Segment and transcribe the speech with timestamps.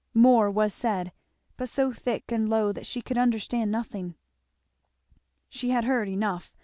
[0.15, 1.11] More was said,
[1.57, 4.15] but so thick and low that she could understand nothing.
[5.47, 6.57] She had heard enough.